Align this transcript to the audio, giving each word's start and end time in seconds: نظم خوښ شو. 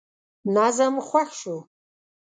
نظم 0.55 0.93
خوښ 1.07 1.29
شو. 1.39 1.57